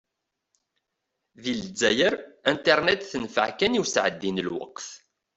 Di 1.41 1.51
lezzayer, 1.59 2.15
Internet 2.53 3.01
tenfeε 3.11 3.51
kan 3.59 3.77
i 3.77 3.79
usεeddi 3.83 4.31
n 4.31 4.43
lweqt. 4.47 4.87